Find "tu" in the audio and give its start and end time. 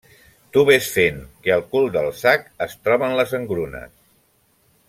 0.55-0.63